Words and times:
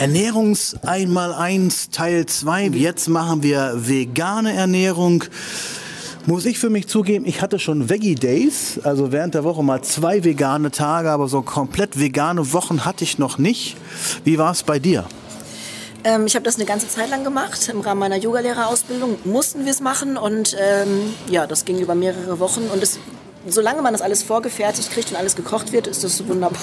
Ernährungs 0.00 0.76
einmal 0.80 1.34
eins 1.34 1.90
Teil 1.90 2.24
2. 2.24 2.68
Jetzt 2.68 3.10
machen 3.10 3.42
wir 3.42 3.74
vegane 3.76 4.54
Ernährung. 4.54 5.24
Muss 6.24 6.46
ich 6.46 6.58
für 6.58 6.70
mich 6.70 6.88
zugeben, 6.88 7.26
ich 7.26 7.42
hatte 7.42 7.58
schon 7.58 7.90
Veggie 7.90 8.14
Days, 8.14 8.80
also 8.82 9.12
während 9.12 9.34
der 9.34 9.44
Woche 9.44 9.62
mal 9.62 9.82
zwei 9.82 10.24
vegane 10.24 10.70
Tage, 10.70 11.10
aber 11.10 11.28
so 11.28 11.42
komplett 11.42 12.00
vegane 12.00 12.54
Wochen 12.54 12.86
hatte 12.86 13.04
ich 13.04 13.18
noch 13.18 13.36
nicht. 13.36 13.76
Wie 14.24 14.38
war 14.38 14.52
es 14.52 14.62
bei 14.62 14.78
dir? 14.78 15.04
Ähm, 16.04 16.24
ich 16.24 16.34
habe 16.34 16.44
das 16.44 16.56
eine 16.56 16.64
ganze 16.64 16.88
Zeit 16.88 17.10
lang 17.10 17.22
gemacht. 17.22 17.68
Im 17.68 17.82
Rahmen 17.82 18.00
meiner 18.00 18.16
Yogalehrerausbildung 18.16 19.18
mussten 19.24 19.66
wir 19.66 19.72
es 19.72 19.80
machen 19.82 20.16
und 20.16 20.56
ähm, 20.58 21.12
ja, 21.28 21.46
das 21.46 21.66
ging 21.66 21.78
über 21.78 21.94
mehrere 21.94 22.38
Wochen 22.38 22.62
und 22.72 22.82
es, 22.82 22.98
solange 23.48 23.82
man 23.82 23.92
das 23.92 24.02
alles 24.02 24.22
vorgefertigt 24.22 24.90
kriegt 24.90 25.10
und 25.10 25.16
alles 25.16 25.36
gekocht 25.36 25.72
wird, 25.72 25.86
ist 25.86 26.04
das 26.04 26.26
wunderbar. 26.26 26.60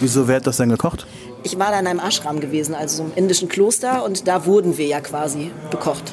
Wieso 0.00 0.28
wird 0.28 0.46
das 0.46 0.56
denn 0.58 0.68
gekocht? 0.68 1.06
Ich 1.42 1.58
war 1.58 1.70
da 1.70 1.78
in 1.78 1.86
einem 1.86 2.00
Ashram 2.00 2.40
gewesen, 2.40 2.74
also 2.74 2.98
so 2.98 3.02
im 3.04 3.12
indischen 3.14 3.48
Kloster 3.48 4.04
und 4.04 4.26
da 4.26 4.46
wurden 4.46 4.76
wir 4.78 4.86
ja 4.86 5.00
quasi 5.00 5.50
bekocht. 5.70 6.12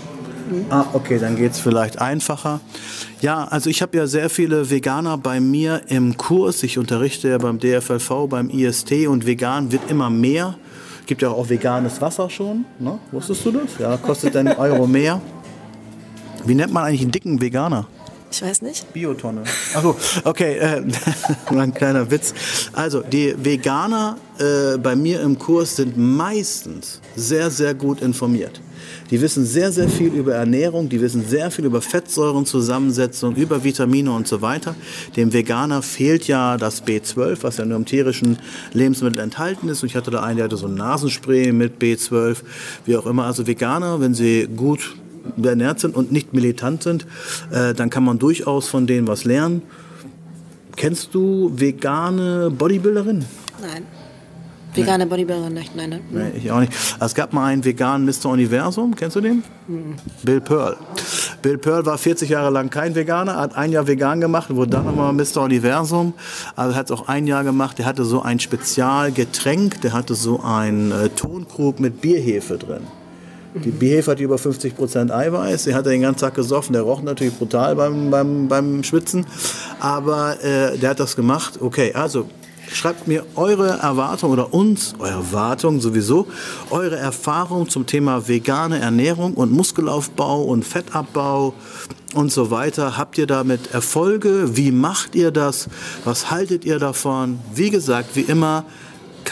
Ah, 0.69 0.85
okay, 0.93 1.19
dann 1.19 1.35
geht 1.35 1.53
es 1.53 1.59
vielleicht 1.59 1.99
einfacher. 1.99 2.59
Ja, 3.21 3.45
also 3.45 3.69
ich 3.69 3.81
habe 3.81 3.97
ja 3.97 4.07
sehr 4.07 4.29
viele 4.29 4.69
Veganer 4.69 5.17
bei 5.17 5.39
mir 5.39 5.81
im 5.87 6.17
Kurs. 6.17 6.63
Ich 6.63 6.77
unterrichte 6.77 7.29
ja 7.29 7.37
beim 7.37 7.59
DFLV, 7.59 8.27
beim 8.29 8.49
IST 8.49 9.07
und 9.07 9.25
vegan 9.25 9.71
wird 9.71 9.89
immer 9.89 10.09
mehr. 10.09 10.55
Gibt 11.05 11.21
ja 11.21 11.29
auch 11.29 11.49
veganes 11.49 12.01
Wasser 12.01 12.29
schon. 12.29 12.65
Ne? 12.79 12.99
Wusstest 13.11 13.45
du 13.45 13.51
das? 13.51 13.77
Ja, 13.79 13.97
kostet 13.97 14.35
dann 14.35 14.47
Euro 14.47 14.85
mehr. 14.85 15.21
Wie 16.45 16.55
nennt 16.55 16.73
man 16.73 16.83
eigentlich 16.83 17.01
einen 17.01 17.11
dicken 17.11 17.41
Veganer? 17.41 17.87
Ich 18.33 18.41
weiß 18.41 18.63
nicht. 18.63 18.91
Biotonne. 18.93 19.43
Achso, 19.75 19.95
okay, 20.23 20.57
äh, 20.57 20.81
ein 21.55 21.71
kleiner 21.71 22.09
Witz. 22.09 22.33
Also, 22.73 23.01
die 23.01 23.35
Veganer 23.37 24.17
äh, 24.39 24.79
bei 24.79 24.95
mir 24.95 25.21
im 25.21 25.37
Kurs 25.37 25.75
sind 25.75 25.97
meistens 25.97 26.99
sehr, 27.15 27.51
sehr 27.51 27.75
gut 27.75 28.01
informiert. 28.01 28.59
Die 29.11 29.21
wissen 29.21 29.45
sehr, 29.45 29.71
sehr 29.71 29.87
viel 29.87 30.11
über 30.11 30.33
Ernährung, 30.33 30.89
die 30.89 30.99
wissen 30.99 31.23
sehr 31.27 31.51
viel 31.51 31.65
über 31.65 31.79
Fettsäurenzusammensetzung, 31.79 33.35
über 33.35 33.63
Vitamine 33.63 34.11
und 34.11 34.27
so 34.27 34.41
weiter. 34.41 34.75
Dem 35.15 35.31
Veganer 35.31 35.83
fehlt 35.83 36.27
ja 36.27 36.57
das 36.57 36.83
B12, 36.83 37.37
was 37.43 37.57
ja 37.57 37.65
nur 37.65 37.77
im 37.77 37.85
tierischen 37.85 38.39
Lebensmittel 38.73 39.19
enthalten 39.19 39.69
ist. 39.69 39.83
Und 39.83 39.89
ich 39.89 39.95
hatte 39.95 40.09
da 40.09 40.23
einen, 40.23 40.37
der 40.37 40.45
hatte 40.45 40.57
so 40.57 40.65
ein 40.65 40.73
Nasenspray 40.73 41.51
mit 41.51 41.79
B12, 41.79 42.37
wie 42.85 42.97
auch 42.97 43.05
immer. 43.05 43.25
Also 43.25 43.45
Veganer, 43.45 44.01
wenn 44.01 44.15
sie 44.15 44.47
gut 44.47 44.95
ernährt 45.41 45.79
sind 45.79 45.95
und 45.95 46.11
nicht 46.11 46.33
militant 46.33 46.83
sind, 46.83 47.05
äh, 47.51 47.73
dann 47.73 47.89
kann 47.89 48.03
man 48.03 48.19
durchaus 48.19 48.67
von 48.67 48.87
denen 48.87 49.07
was 49.07 49.25
lernen. 49.25 49.61
Kennst 50.75 51.13
du 51.13 51.51
vegane 51.55 52.49
Bodybuilderinnen? 52.49 53.25
Nein. 53.61 53.83
Vegane 54.75 55.05
Bodybuilderin 55.05 55.53
nicht, 55.53 55.75
nein, 55.75 55.89
ne? 55.89 55.99
Nee, 56.09 56.31
ich 56.37 56.51
auch 56.51 56.59
nicht. 56.59 56.73
Es 56.99 57.13
gab 57.13 57.31
mal 57.33 57.45
einen 57.45 57.63
veganen 57.63 58.05
Mr. 58.05 58.29
Universum, 58.31 58.95
kennst 58.95 59.15
du 59.15 59.21
den? 59.21 59.43
Mhm. 59.67 59.95
Bill 60.23 60.41
Pearl. 60.41 60.77
Bill 61.41 61.57
Pearl 61.57 61.85
war 61.85 61.97
40 61.97 62.29
Jahre 62.29 62.49
lang 62.49 62.69
kein 62.69 62.95
Veganer, 62.95 63.37
hat 63.37 63.55
ein 63.55 63.71
Jahr 63.71 63.87
vegan 63.87 64.19
gemacht, 64.19 64.53
wurde 64.53 64.71
dann 64.71 64.85
nochmal 64.85 65.13
Mr. 65.13 65.43
Universum. 65.43 66.13
Also 66.55 66.75
hat 66.75 66.89
es 66.89 66.91
auch 66.91 67.07
ein 67.07 67.27
Jahr 67.27 67.43
gemacht. 67.43 67.77
Der 67.77 67.85
hatte 67.85 68.03
so 68.03 68.21
ein 68.21 68.39
Spezialgetränk, 68.39 69.81
der 69.81 69.93
hatte 69.93 70.15
so 70.15 70.41
einen 70.41 70.91
äh, 70.91 71.09
Tonkrug 71.09 71.79
mit 71.79 72.01
Bierhefe 72.01 72.57
drin. 72.57 72.81
Die 73.55 73.71
Bierhefe 73.71 74.11
hat 74.11 74.19
über 74.19 74.37
50 74.37 74.75
Prozent 74.75 75.11
Eiweiß. 75.11 75.65
Der 75.65 75.75
hat 75.75 75.85
den 75.85 76.01
ganzen 76.01 76.21
Tag 76.21 76.35
gesoffen. 76.35 76.73
Der 76.73 76.81
roch 76.81 77.01
natürlich 77.01 77.35
brutal 77.35 77.75
beim, 77.75 78.09
beim, 78.09 78.47
beim 78.47 78.83
Schwitzen. 78.83 79.25
Aber 79.79 80.43
äh, 80.43 80.77
der 80.77 80.91
hat 80.91 80.99
das 80.99 81.15
gemacht. 81.15 81.59
Okay, 81.61 81.93
also 81.93 82.27
Schreibt 82.71 83.07
mir 83.07 83.23
eure 83.35 83.69
Erwartung 83.69 84.31
oder 84.31 84.53
uns, 84.53 84.95
eure 84.97 85.11
Erwartung 85.11 85.79
sowieso, 85.79 86.27
eure 86.71 86.95
Erfahrung 86.95 87.69
zum 87.69 87.85
Thema 87.85 88.27
vegane 88.27 88.79
Ernährung 88.79 89.35
und 89.35 89.51
Muskelaufbau 89.51 90.41
und 90.43 90.65
Fettabbau 90.65 91.53
und 92.15 92.31
so 92.31 92.49
weiter. 92.49 92.97
Habt 92.97 93.17
ihr 93.17 93.27
damit 93.27 93.73
Erfolge? 93.73 94.57
Wie 94.57 94.71
macht 94.71 95.13
ihr 95.13 95.29
das? 95.29 95.69
Was 96.03 96.31
haltet 96.31 96.65
ihr 96.65 96.79
davon? 96.79 97.39
Wie 97.53 97.69
gesagt, 97.69 98.15
wie 98.15 98.21
immer, 98.21 98.65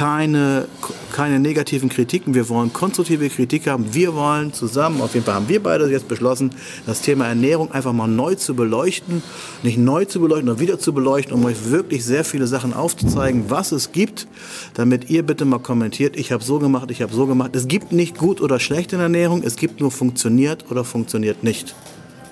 keine, 0.01 0.66
keine 1.12 1.39
negativen 1.39 1.88
Kritiken. 1.88 2.34
Wir 2.34 2.50
wollen 2.50 2.73
konstruktive 2.73 3.29
Kritik 3.29 3.67
haben. 3.67 3.94
Wir 3.94 4.16
wollen 4.16 4.51
zusammen, 4.51 5.00
auf 5.00 5.13
jeden 5.13 5.28
Fall 5.28 5.35
haben 5.35 5.47
wir 5.47 5.62
beide 5.62 5.88
jetzt 5.91 6.07
beschlossen, 6.07 6.50
das 6.88 7.01
Thema 7.01 7.28
Ernährung 7.28 7.72
einfach 7.72 7.94
mal 7.94 8.07
neu 8.07 8.34
zu 8.34 8.56
beleuchten. 8.56 9.22
Nicht 9.61 9.78
neu 9.78 10.06
zu 10.06 10.19
beleuchten, 10.19 10.47
sondern 10.47 10.59
wieder 10.59 10.79
zu 10.79 10.94
beleuchten, 10.94 11.35
um 11.35 11.45
euch 11.45 11.69
wirklich 11.69 12.03
sehr 12.03 12.25
viele 12.25 12.47
Sachen 12.47 12.73
aufzuzeigen, 12.73 13.51
was 13.51 13.72
es 13.72 13.91
gibt, 13.91 14.28
damit 14.73 15.11
ihr 15.11 15.22
bitte 15.22 15.45
mal 15.45 15.59
kommentiert, 15.59 16.17
ich 16.17 16.31
habe 16.31 16.44
so 16.44 16.57
gemacht, 16.57 16.90
ich 16.90 17.03
habe 17.03 17.13
so 17.13 17.28
gemacht. 17.28 17.56
Es 17.56 17.67
gibt 17.67 17.91
nicht 17.91 18.17
gut 18.17 18.41
oder 18.41 18.59
schlecht 18.59 18.94
in 18.94 19.01
Ernährung, 19.01 19.44
es 19.44 19.56
gibt 19.56 19.81
nur 19.81 19.91
funktioniert 19.91 20.66
oder 20.72 20.84
funktioniert 20.84 21.44
nicht. 21.44 21.75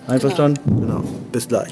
Einverstanden? 0.08 0.60
Genau. 0.66 0.80
genau. 0.80 1.04
Bis 1.32 1.48
gleich. 1.48 1.72